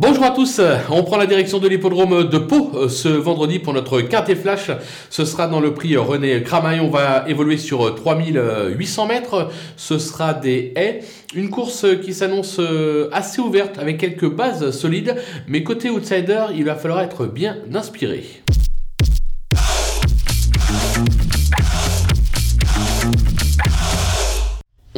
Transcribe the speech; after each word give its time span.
Bonjour 0.00 0.24
à 0.24 0.30
tous, 0.30 0.62
on 0.88 1.02
prend 1.02 1.18
la 1.18 1.26
direction 1.26 1.58
de 1.58 1.68
l'hippodrome 1.68 2.26
de 2.26 2.38
Pau 2.38 2.70
euh, 2.72 2.88
ce 2.88 3.10
vendredi 3.10 3.58
pour 3.58 3.74
notre 3.74 4.00
quintet 4.00 4.34
flash. 4.34 4.70
Ce 5.10 5.26
sera 5.26 5.46
dans 5.46 5.60
le 5.60 5.74
prix 5.74 5.94
René 5.98 6.42
Cramaille, 6.42 6.80
on 6.80 6.88
va 6.88 7.26
évoluer 7.28 7.58
sur 7.58 7.94
3800 7.96 9.06
mètres. 9.06 9.50
Ce 9.76 9.98
sera 9.98 10.32
des 10.32 10.72
haies, 10.74 11.00
une 11.34 11.50
course 11.50 11.84
qui 12.02 12.14
s'annonce 12.14 12.56
euh, 12.60 13.10
assez 13.12 13.42
ouverte 13.42 13.78
avec 13.78 13.98
quelques 13.98 14.34
bases 14.34 14.70
solides, 14.70 15.16
mais 15.46 15.62
côté 15.64 15.90
outsider, 15.90 16.46
il 16.56 16.64
va 16.64 16.76
falloir 16.76 17.02
être 17.02 17.26
bien 17.26 17.58
inspiré. 17.74 18.24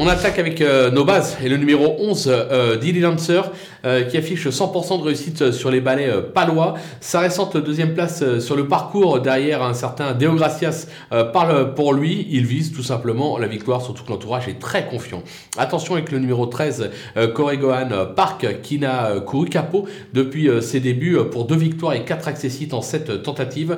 On 0.03 0.07
attaque 0.07 0.37
avec 0.37 0.59
euh, 0.59 0.91
nos 0.91 1.05
bases 1.05 1.37
et 1.41 1.47
le 1.47 1.55
numéro 1.55 1.95
11, 1.97 2.27
euh, 2.27 2.75
Dilly 2.75 2.99
Lancer, 2.99 3.39
euh, 3.85 4.03
qui 4.03 4.17
affiche 4.17 4.49
100% 4.49 4.99
de 4.99 5.03
réussite 5.05 5.51
sur 5.51 5.71
les 5.71 5.79
balais 5.79 6.09
euh, 6.09 6.21
palois. 6.21 6.73
Sa 6.99 7.21
récente 7.21 7.55
deuxième 7.55 7.93
place 7.93 8.21
sur 8.39 8.57
le 8.57 8.67
parcours 8.67 9.21
derrière 9.21 9.63
un 9.63 9.73
certain 9.73 10.11
Deo 10.11 10.33
Gracias 10.33 10.87
parle 11.31 11.73
pour 11.73 11.93
lui. 11.93 12.27
Il 12.31 12.45
vise 12.45 12.73
tout 12.73 12.83
simplement 12.83 13.37
la 13.37 13.47
victoire, 13.47 13.81
surtout 13.81 14.03
que 14.03 14.09
l'entourage 14.09 14.49
est 14.49 14.59
très 14.59 14.87
confiant. 14.87 15.23
Attention 15.57 15.93
avec 15.93 16.11
le 16.11 16.19
numéro 16.19 16.47
13, 16.47 16.89
Gohan 17.33 18.07
Park, 18.13 18.61
qui 18.61 18.79
n'a 18.79 19.21
couru 19.25 19.47
capot 19.47 19.85
depuis 20.13 20.49
ses 20.61 20.81
débuts 20.81 21.17
pour 21.31 21.45
deux 21.45 21.55
victoires 21.55 21.93
et 21.93 22.03
quatre 22.03 22.27
accessites 22.27 22.73
en 22.73 22.81
sept 22.81 23.23
tentatives. 23.23 23.77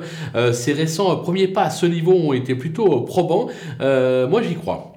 ses 0.52 0.72
récents 0.72 1.14
premiers 1.18 1.46
pas 1.46 1.62
à 1.62 1.70
ce 1.70 1.86
niveau 1.86 2.14
ont 2.14 2.32
été 2.32 2.56
plutôt 2.56 3.02
probants. 3.02 3.48
moi 3.80 4.42
j'y 4.42 4.56
crois. 4.56 4.95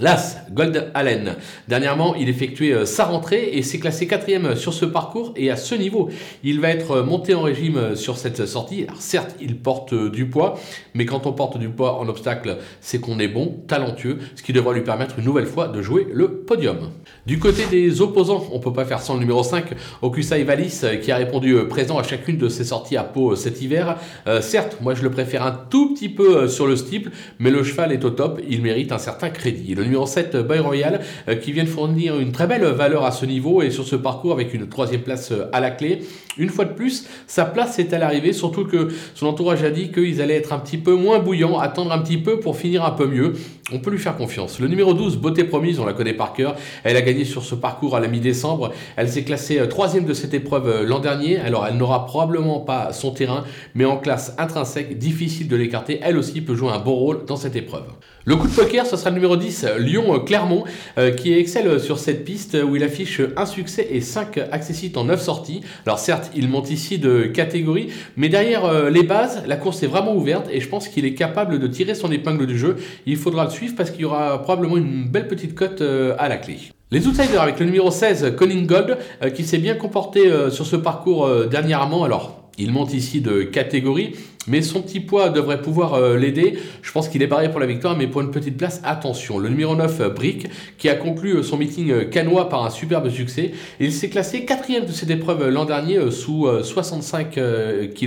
L'As, 0.00 0.38
Gold 0.50 0.90
Allen. 0.94 1.36
Dernièrement, 1.68 2.14
il 2.14 2.30
effectuait 2.30 2.72
euh, 2.72 2.84
sa 2.86 3.04
rentrée 3.04 3.50
et 3.52 3.62
s'est 3.62 3.78
classé 3.78 4.06
quatrième 4.06 4.56
sur 4.56 4.72
ce 4.72 4.86
parcours. 4.86 5.34
Et 5.36 5.50
à 5.50 5.56
ce 5.56 5.74
niveau, 5.74 6.08
il 6.42 6.60
va 6.60 6.70
être 6.70 6.92
euh, 6.92 7.02
monté 7.02 7.34
en 7.34 7.42
régime 7.42 7.76
euh, 7.76 7.94
sur 7.96 8.16
cette 8.16 8.46
sortie. 8.46 8.86
Certes, 8.98 9.36
il 9.42 9.58
porte 9.58 9.92
du 9.94 10.26
poids, 10.26 10.58
mais 10.94 11.04
quand 11.04 11.26
on 11.26 11.32
porte 11.32 11.58
du 11.58 11.68
poids 11.68 11.98
en 11.98 12.08
obstacle, 12.08 12.56
c'est 12.80 12.98
qu'on 12.98 13.18
est 13.18 13.28
bon, 13.28 13.58
talentueux, 13.68 14.18
ce 14.36 14.42
qui 14.42 14.54
devra 14.54 14.72
lui 14.72 14.80
permettre 14.80 15.18
une 15.18 15.26
nouvelle 15.26 15.44
fois 15.44 15.68
de 15.68 15.82
jouer 15.82 16.06
le 16.10 16.30
podium. 16.30 16.92
Du 17.26 17.38
côté 17.38 17.66
des 17.70 18.00
opposants, 18.00 18.46
on 18.52 18.58
peut 18.58 18.72
pas 18.72 18.86
faire 18.86 19.02
sans 19.02 19.14
le 19.14 19.20
numéro 19.20 19.42
5, 19.42 19.66
Okusai 20.00 20.44
Valis, 20.44 20.80
qui 21.02 21.12
a 21.12 21.16
répondu 21.16 21.54
présent 21.68 21.98
à 21.98 22.02
chacune 22.02 22.38
de 22.38 22.48
ses 22.48 22.64
sorties 22.64 22.96
à 22.96 23.04
Pau 23.04 23.36
cet 23.36 23.60
hiver. 23.60 23.98
certes, 24.40 24.78
moi 24.80 24.94
je 24.94 25.02
le 25.02 25.10
préfère 25.10 25.44
un 25.44 25.52
tout 25.52 25.92
petit 25.92 26.08
peu 26.08 26.48
sur 26.48 26.66
le 26.66 26.76
steeple, 26.76 27.10
mais 27.38 27.50
le 27.50 27.62
cheval 27.62 27.92
est 27.92 28.04
au 28.04 28.10
top, 28.10 28.40
il 28.48 28.62
mérite 28.62 28.92
un 28.92 28.98
certain 28.98 29.30
crédit 29.30 29.74
numéro 29.90 30.06
7, 30.06 30.36
Boy 30.36 30.60
Royal, 30.60 31.00
euh, 31.28 31.34
qui 31.34 31.50
vient 31.52 31.64
de 31.64 31.68
fournir 31.68 32.18
une 32.18 32.30
très 32.30 32.46
belle 32.46 32.64
valeur 32.64 33.04
à 33.04 33.10
ce 33.10 33.26
niveau 33.26 33.60
et 33.60 33.70
sur 33.70 33.84
ce 33.84 33.96
parcours 33.96 34.32
avec 34.32 34.54
une 34.54 34.68
troisième 34.68 35.00
place 35.00 35.32
euh, 35.32 35.50
à 35.52 35.58
la 35.60 35.70
clé. 35.70 36.02
Une 36.38 36.48
fois 36.48 36.64
de 36.64 36.72
plus, 36.72 37.06
sa 37.26 37.44
place 37.44 37.78
est 37.80 37.92
à 37.92 37.98
l'arrivée, 37.98 38.32
surtout 38.32 38.64
que 38.64 38.88
son 39.14 39.26
entourage 39.26 39.64
a 39.64 39.70
dit 39.70 39.90
qu'ils 39.90 40.22
allaient 40.22 40.36
être 40.36 40.52
un 40.52 40.60
petit 40.60 40.78
peu 40.78 40.94
moins 40.94 41.18
bouillants, 41.18 41.58
attendre 41.58 41.90
un 41.90 41.98
petit 41.98 42.18
peu 42.18 42.38
pour 42.38 42.56
finir 42.56 42.84
un 42.84 42.92
peu 42.92 43.06
mieux. 43.06 43.32
On 43.72 43.80
peut 43.80 43.90
lui 43.90 43.98
faire 43.98 44.16
confiance. 44.16 44.60
Le 44.60 44.68
numéro 44.68 44.94
12, 44.94 45.16
Beauté 45.16 45.44
Promise, 45.44 45.80
on 45.80 45.86
la 45.86 45.92
connaît 45.92 46.14
par 46.14 46.32
cœur. 46.32 46.54
Elle 46.84 46.96
a 46.96 47.02
gagné 47.02 47.24
sur 47.24 47.42
ce 47.42 47.56
parcours 47.56 47.96
à 47.96 48.00
la 48.00 48.06
mi-décembre. 48.08 48.72
Elle 48.96 49.08
s'est 49.08 49.24
classée 49.24 49.58
euh, 49.58 49.66
troisième 49.66 50.04
de 50.04 50.14
cette 50.14 50.34
épreuve 50.34 50.84
l'an 50.84 51.00
dernier. 51.00 51.38
Alors 51.38 51.66
elle 51.66 51.76
n'aura 51.76 52.06
probablement 52.06 52.60
pas 52.60 52.92
son 52.92 53.10
terrain, 53.10 53.44
mais 53.74 53.84
en 53.84 53.96
classe 53.96 54.34
intrinsèque, 54.38 54.98
difficile 54.98 55.48
de 55.48 55.56
l'écarter. 55.56 55.98
Elle 56.02 56.16
aussi 56.16 56.40
peut 56.40 56.54
jouer 56.54 56.70
un 56.70 56.78
bon 56.78 56.94
rôle 56.94 57.24
dans 57.26 57.36
cette 57.36 57.56
épreuve. 57.56 57.84
Le 58.26 58.36
coup 58.36 58.48
de 58.48 58.52
poker, 58.52 58.84
ce 58.84 58.96
sera 58.96 59.08
le 59.10 59.14
numéro 59.14 59.36
10, 59.36 59.66
Lyon-Clermont, 59.80 60.64
euh, 60.98 61.10
qui 61.10 61.32
excelle 61.32 61.80
sur 61.80 61.98
cette 61.98 62.24
piste 62.24 62.56
où 62.62 62.76
il 62.76 62.84
affiche 62.84 63.20
un 63.36 63.46
succès 63.46 63.88
et 63.90 64.00
5 64.00 64.38
accessites 64.52 64.96
en 64.96 65.04
9 65.04 65.20
sorties. 65.20 65.62
Alors 65.86 65.98
certes, 65.98 66.30
il 66.34 66.48
monte 66.48 66.70
ici 66.70 66.98
de 66.98 67.24
catégorie, 67.24 67.88
mais 68.16 68.28
derrière 68.28 68.64
euh, 68.64 68.90
les 68.90 69.02
bases, 69.02 69.42
la 69.46 69.56
course 69.56 69.82
est 69.82 69.86
vraiment 69.86 70.14
ouverte 70.14 70.48
et 70.50 70.60
je 70.60 70.68
pense 70.68 70.88
qu'il 70.88 71.04
est 71.04 71.14
capable 71.14 71.58
de 71.58 71.66
tirer 71.66 71.94
son 71.94 72.10
épingle 72.12 72.46
du 72.46 72.58
jeu. 72.58 72.76
Il 73.06 73.16
faudra 73.16 73.44
le 73.44 73.50
suivre 73.50 73.74
parce 73.76 73.90
qu'il 73.90 74.02
y 74.02 74.04
aura 74.04 74.42
probablement 74.42 74.76
une 74.76 75.08
belle 75.08 75.28
petite 75.28 75.54
cote 75.54 75.80
euh, 75.80 76.14
à 76.18 76.28
la 76.28 76.36
clé. 76.36 76.58
Les 76.90 77.06
outsiders 77.06 77.40
avec 77.40 77.60
le 77.60 77.66
numéro 77.66 77.90
16, 77.90 78.34
Colin 78.36 78.62
Gold, 78.62 78.98
qui 79.32 79.44
s'est 79.44 79.58
bien 79.58 79.76
comporté 79.76 80.28
sur 80.50 80.66
ce 80.66 80.74
parcours 80.74 81.30
dernièrement. 81.46 82.02
Alors, 82.02 82.50
il 82.58 82.72
monte 82.72 82.92
ici 82.92 83.20
de 83.20 83.42
catégorie, 83.42 84.12
mais 84.46 84.62
son 84.62 84.80
petit 84.80 85.00
poids 85.00 85.28
devrait 85.28 85.60
pouvoir 85.60 85.94
euh, 85.94 86.16
l'aider. 86.16 86.58
Je 86.82 86.92
pense 86.92 87.08
qu'il 87.08 87.22
est 87.22 87.26
barré 87.26 87.50
pour 87.50 87.60
la 87.60 87.66
victoire, 87.66 87.96
mais 87.96 88.06
pour 88.06 88.22
une 88.22 88.30
petite 88.30 88.56
place, 88.56 88.80
attention. 88.84 89.38
Le 89.38 89.48
numéro 89.50 89.76
9, 89.76 90.00
euh, 90.00 90.08
Brick, 90.08 90.48
qui 90.78 90.88
a 90.88 90.94
conclu 90.94 91.36
euh, 91.36 91.42
son 91.42 91.58
meeting 91.58 92.08
canois 92.08 92.48
par 92.48 92.64
un 92.64 92.70
superbe 92.70 93.10
succès. 93.10 93.52
Il 93.80 93.92
s'est 93.92 94.08
classé 94.08 94.46
quatrième 94.46 94.86
de 94.86 94.92
cette 94.92 95.10
épreuve 95.10 95.48
l'an 95.48 95.64
dernier 95.64 96.10
sous 96.10 96.46
65 96.62 97.30
kg 97.30 97.38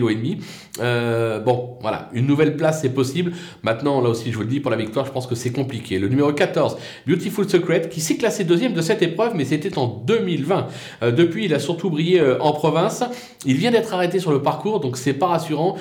et 0.10 0.16
demi. 0.16 0.38
bon, 1.46 1.78
voilà, 1.82 2.10
une 2.14 2.26
nouvelle 2.26 2.56
place 2.58 2.84
est 2.84 2.90
possible. 2.90 3.34
Maintenant, 3.62 4.02
là 4.02 4.10
aussi, 4.10 4.32
je 4.32 4.36
vous 4.36 4.44
le 4.44 4.48
dis, 4.48 4.60
pour 4.60 4.72
la 4.72 4.78
victoire, 4.78 5.06
je 5.06 5.12
pense 5.12 5.28
que 5.28 5.36
c'est 5.36 5.52
compliqué. 5.52 6.00
Le 6.00 6.08
numéro 6.08 6.32
14, 6.32 6.78
Beautiful 7.08 7.50
Secret, 7.50 7.90
qui 7.90 8.02
s'est 8.02 8.18
classé 8.18 8.44
deuxième 8.44 8.74
de 8.74 8.82
cette 8.82 9.02
épreuve, 9.02 9.34
mais 9.36 9.46
c'était 9.46 9.78
en 9.78 9.88
2020. 9.88 10.68
depuis, 11.12 11.46
il 11.46 11.54
a 11.54 11.60
surtout 11.60 11.90
brillé 11.90 12.22
en 12.40 12.54
province. 12.54 13.04
Il 13.46 13.58
vient 13.58 13.72
d'être 13.72 13.94
arrêté 13.94 14.20
sur 14.20 14.32
le 14.32 14.42
parcours, 14.42 14.80
donc 14.80 14.98
c'est 14.98 15.14
pas 15.14 15.28
rassurant. 15.28 15.78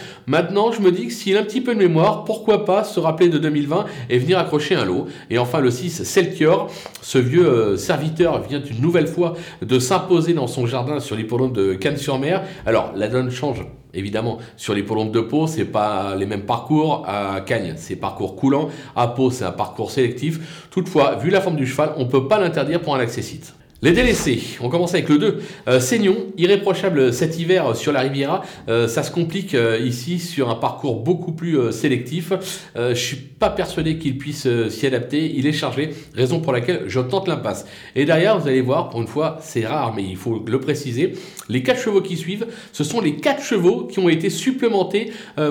Je 0.51 0.81
me 0.81 0.91
dis 0.91 1.07
que 1.07 1.13
s'il 1.13 1.37
a 1.37 1.41
un 1.41 1.45
petit 1.45 1.61
peu 1.61 1.75
de 1.75 1.79
mémoire, 1.79 2.25
pourquoi 2.25 2.65
pas 2.65 2.85
se 2.85 3.01
rappeler 3.01 3.29
de 3.29 3.39
2020 3.39 3.87
et 4.11 4.19
venir 4.19 4.39
accrocher 4.39 4.75
un 4.75 4.85
lot. 4.85 5.07
Et 5.31 5.39
enfin, 5.39 5.61
le 5.61 5.71
6, 5.71 6.05
Selkior, 6.05 6.71
ce 7.01 7.19
vieux 7.19 7.47
euh, 7.47 7.77
serviteur 7.77 8.41
vient 8.43 8.63
une 8.63 8.81
nouvelle 8.81 9.07
fois 9.07 9.35
de 9.61 9.79
s'imposer 9.79 10.35
dans 10.35 10.47
son 10.47 10.67
jardin 10.67 11.01
sur 11.01 11.17
l'hippodrome 11.17 11.53
de 11.53 11.75
Cannes-sur-Mer. 11.75 12.43
Alors, 12.67 12.93
la 12.95 13.09
donne 13.09 13.31
change 13.31 13.65
Évidemment, 13.95 14.39
sur 14.57 14.73
l'hippodrome 14.73 15.11
de 15.11 15.21
Pau, 15.21 15.47
c'est 15.47 15.67
pas 15.67 16.15
les 16.17 16.25
mêmes 16.25 16.47
parcours. 16.47 17.05
À 17.07 17.43
Cagnes, 17.43 17.75
c'est 17.77 17.97
parcours 17.97 18.37
coulant. 18.37 18.71
À 18.97 19.09
Pau, 19.09 19.31
c'est 19.31 19.45
un 19.45 19.53
parcours 19.53 19.91
sélectif. 19.91 20.67
Toutefois, 20.71 21.17
vu 21.17 21.29
la 21.29 21.43
forme 21.43 21.57
du 21.57 21.67
cheval, 21.67 21.93
on 21.99 22.07
peut 22.07 22.27
pas 22.27 22.41
l'interdire 22.41 22.81
pour 22.81 22.95
un 22.95 23.01
accessite. 23.01 23.55
Les 23.85 23.91
délaissés, 23.91 24.41
on 24.61 24.69
commence 24.69 24.95
avec 24.95 25.09
le 25.09 25.19
2. 25.19 25.41
Euh, 25.67 25.81
Seignon, 25.81 26.17
irréprochable 26.37 27.13
cet 27.13 27.41
hiver 27.41 27.75
sur 27.75 27.91
la 27.91 28.03
Riviera. 28.03 28.45
Euh, 28.69 28.87
ça 28.87 29.03
se 29.03 29.11
complique 29.11 29.57
euh, 29.57 29.77
ici 29.85 30.21
sur 30.21 30.51
un 30.51 30.55
parcours 30.55 31.01
beaucoup 31.01 31.33
plus 31.33 31.59
euh, 31.59 31.73
sélectif. 31.73 32.33
je 32.77 32.95
suis 32.95 33.17
pas 33.17 33.51
persuadé 33.51 33.99
qu'il 33.99 34.19
puisse 34.19 34.47
s'y 34.69 34.87
adapter. 34.87 35.33
Il 35.35 35.49
est 35.49 35.53
chargé, 35.53 35.91
raison 36.15 36.39
pour 36.39 36.53
laquelle 36.53 36.85
je 36.87 37.01
tente 37.01 37.27
l'impasse. 37.27 37.67
Et 37.97 38.05
derrière, 38.05 38.39
vous 38.39 38.47
allez 38.47 38.61
voir, 38.61 38.89
pour 38.89 39.01
une 39.01 39.09
fois, 39.09 39.39
c'est 39.41 39.67
rare, 39.67 39.93
mais 39.97 40.05
il 40.05 40.17
faut 40.17 40.45
le 40.47 40.61
préciser. 40.61 41.15
Les 41.49 41.65
4 41.65 41.81
chevaux 41.81 42.03
qui 42.03 42.17
suivent, 42.17 42.47
ce 42.73 42.85
sont 42.85 43.01
les 43.01 43.17
4 43.17 43.43
chevaux 43.43 43.89
qui 43.91 43.99
ont 43.99 44.09
été 44.09 44.31
supplémentés 44.31 45.11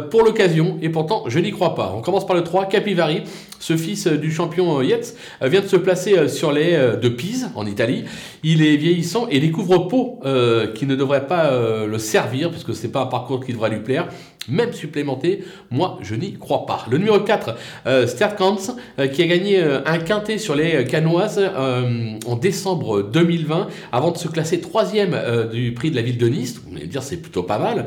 pour 0.09 0.23
l'occasion. 0.23 0.77
Et 0.81 0.87
pourtant, 0.87 1.25
je 1.27 1.37
n'y 1.39 1.51
crois 1.51 1.75
pas. 1.75 1.93
On 1.97 2.01
commence 2.01 2.25
par 2.25 2.37
le 2.37 2.43
3, 2.43 2.67
Capivari. 2.67 3.23
Ce 3.61 3.77
fils 3.77 4.07
du 4.07 4.31
champion 4.31 4.81
Yates 4.81 5.15
vient 5.41 5.61
de 5.61 5.67
se 5.67 5.77
placer 5.77 6.27
sur 6.27 6.51
les 6.51 6.77
de 7.01 7.09
Pise, 7.09 7.49
en 7.55 7.65
Italie. 7.65 8.03
Il 8.43 8.63
est 8.63 8.75
vieillissant 8.75 9.27
et 9.29 9.39
découvre 9.39 9.87
Pau, 9.87 10.19
euh, 10.25 10.71
qui 10.73 10.85
ne 10.85 10.95
devrait 10.95 11.27
pas 11.27 11.51
euh, 11.51 11.87
le 11.87 11.97
servir, 11.99 12.49
parce 12.49 12.63
que 12.63 12.73
ce 12.73 12.83
n'est 12.83 12.91
pas 12.91 13.01
un 13.01 13.07
parcours 13.07 13.43
qui 13.43 13.53
devrait 13.53 13.69
lui 13.69 13.79
plaire. 13.79 14.07
Même 14.49 14.73
supplémenté, 14.73 15.43
moi 15.69 15.99
je 16.01 16.15
n'y 16.15 16.33
crois 16.33 16.65
pas. 16.65 16.85
Le 16.89 16.97
numéro 16.97 17.19
4, 17.19 17.55
euh, 17.85 18.07
Sterkans, 18.07 18.75
euh, 18.97 19.07
qui 19.07 19.21
a 19.21 19.27
gagné 19.27 19.61
un 19.61 19.99
quintet 19.99 20.39
sur 20.39 20.55
les 20.55 20.83
canoises 20.85 21.39
en 22.25 22.35
décembre 22.35 23.03
2020, 23.03 23.67
avant 23.91 24.11
de 24.11 24.17
se 24.17 24.27
classer 24.27 24.59
troisième 24.59 25.15
du 25.51 25.73
prix 25.73 25.91
de 25.91 25.95
la 25.95 26.01
ville 26.01 26.17
de 26.17 26.27
Nice. 26.27 26.59
Vous 26.65 26.75
allez 26.75 26.87
dire 26.87 27.03
c'est 27.03 27.17
plutôt 27.17 27.43
pas 27.43 27.59
mal, 27.59 27.85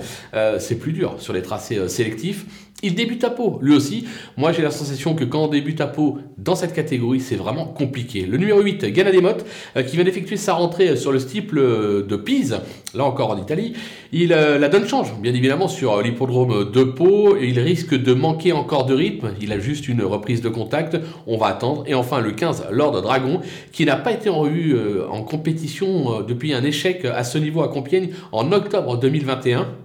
c'est 0.59 0.77
plus 0.77 0.93
dur 0.93 1.17
sur 1.19 1.33
les 1.33 1.43
tracés 1.43 1.89
sélectifs. 1.89 2.47
Il 2.83 2.95
débute 2.95 3.25
à 3.25 3.31
Pau, 3.31 3.59
lui 3.63 3.75
aussi. 3.75 4.05
Moi, 4.37 4.53
j'ai 4.53 4.61
la 4.61 4.71
sensation 4.71 5.15
que 5.15 5.25
quand 5.25 5.45
on 5.45 5.49
débute 5.49 5.81
à 5.81 5.87
Pau 5.87 6.19
dans 6.37 6.55
cette 6.55 6.75
catégorie, 6.75 7.21
c'est 7.21 7.37
vraiment 7.37 7.65
compliqué. 7.65 8.27
Le 8.27 8.37
numéro 8.37 8.61
8, 8.61 8.85
Gana 8.93 9.11
euh, 9.11 9.83
qui 9.83 9.97
vient 9.97 10.05
d'effectuer 10.05 10.37
sa 10.37 10.53
rentrée 10.53 10.97
sur 10.97 11.11
le 11.11 11.19
steeple 11.19 11.59
euh, 11.59 12.03
de 12.07 12.17
Pise, 12.17 12.61
là 12.95 13.05
encore 13.05 13.31
en 13.31 13.41
Italie. 13.41 13.75
Il, 14.13 14.35
euh, 14.35 14.59
la 14.59 14.69
donne 14.69 14.87
change, 14.87 15.15
bien 15.21 15.33
évidemment, 15.33 15.67
sur 15.67 16.03
l'hippodrome 16.03 16.71
de 16.73 16.85
Pau. 16.85 17.39
il 17.41 17.59
risque 17.59 17.95
de 17.95 18.13
manquer 18.13 18.53
encore 18.53 18.85
de 18.85 18.95
rythme. 18.95 19.31
Il 19.41 19.53
a 19.53 19.59
juste 19.59 19.89
une 19.89 20.03
reprise 20.03 20.43
de 20.43 20.51
contact. 20.51 20.99
On 21.27 21.39
va 21.39 21.47
attendre. 21.47 21.85
Et 21.87 21.95
enfin, 21.95 22.21
le 22.21 22.33
15, 22.33 22.67
Lord 22.71 23.01
Dragon, 23.01 23.41
qui 23.73 23.87
n'a 23.87 23.97
pas 23.97 24.13
été 24.13 24.29
en 24.29 24.45
en 24.45 25.23
compétition 25.23 26.21
depuis 26.21 26.53
un 26.53 26.63
échec 26.63 27.07
à 27.07 27.25
ce 27.25 27.39
niveau 27.39 27.63
à 27.63 27.69
Compiègne 27.69 28.11
en 28.33 28.53
octobre 28.53 28.99
2021. 28.99 29.84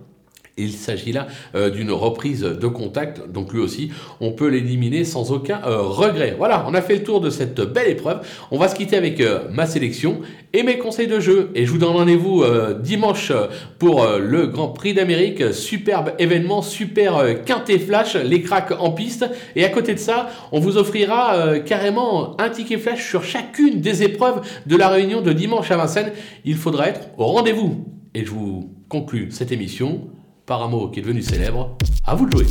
Il 0.59 0.73
s'agit 0.73 1.13
là 1.13 1.27
euh, 1.55 1.69
d'une 1.69 1.91
reprise 1.91 2.41
de 2.41 2.67
contact, 2.67 3.31
donc 3.31 3.53
lui 3.53 3.61
aussi, 3.61 3.91
on 4.19 4.31
peut 4.31 4.47
l'éliminer 4.47 5.05
sans 5.05 5.31
aucun 5.31 5.61
euh, 5.65 5.81
regret. 5.81 6.35
Voilà, 6.37 6.65
on 6.67 6.73
a 6.73 6.81
fait 6.81 6.95
le 6.95 7.03
tour 7.03 7.21
de 7.21 7.29
cette 7.29 7.61
belle 7.61 7.89
épreuve. 7.89 8.19
On 8.51 8.57
va 8.57 8.67
se 8.67 8.75
quitter 8.75 8.97
avec 8.97 9.21
euh, 9.21 9.43
ma 9.51 9.65
sélection 9.65 10.19
et 10.51 10.63
mes 10.63 10.77
conseils 10.77 11.07
de 11.07 11.19
jeu. 11.19 11.51
Et 11.55 11.65
je 11.65 11.71
vous 11.71 11.77
donne 11.77 11.95
rendez-vous 11.95 12.43
dimanche 12.79 13.31
pour 13.77 14.07
le 14.19 14.47
Grand 14.47 14.69
Prix 14.69 14.95
d'Amérique. 14.95 15.53
Superbe 15.53 16.13
événement, 16.17 16.63
super 16.63 17.23
quintet 17.45 17.77
flash, 17.77 18.15
les 18.15 18.41
cracks 18.41 18.73
en 18.79 18.89
piste. 18.89 19.29
Et 19.55 19.63
à 19.63 19.69
côté 19.69 19.93
de 19.93 19.99
ça, 19.99 20.29
on 20.51 20.59
vous 20.59 20.77
offrira 20.77 21.59
carrément 21.59 22.39
un 22.41 22.49
ticket 22.49 22.79
flash 22.79 23.07
sur 23.07 23.23
chacune 23.23 23.79
des 23.79 24.01
épreuves 24.01 24.41
de 24.65 24.75
la 24.75 24.89
réunion 24.89 25.21
de 25.21 25.33
dimanche 25.33 25.69
à 25.69 25.77
Vincennes. 25.77 26.13
Il 26.45 26.55
faudra 26.55 26.87
être 26.87 27.01
au 27.19 27.25
rendez-vous. 27.25 27.85
Et 28.15 28.25
je 28.25 28.31
vous 28.31 28.73
conclus 28.89 29.27
cette 29.29 29.51
émission 29.51 30.09
par 30.49 30.67
qui 30.89 30.99
est 30.99 31.03
devenu 31.03 31.21
célèbre. 31.21 31.77
À 32.07 32.15
vous 32.15 32.25
de 32.25 32.31
jouer. 32.31 32.47